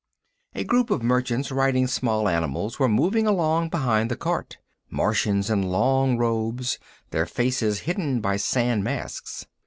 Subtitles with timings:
[0.55, 4.57] A group of merchants riding small animals were moving along behind the cart,
[4.89, 6.79] Martians in long robes,
[7.11, 9.45] their faces hidden by sand masks.